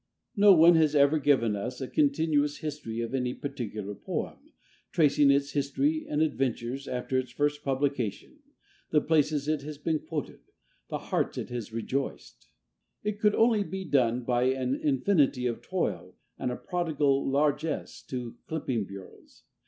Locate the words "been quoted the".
9.77-10.97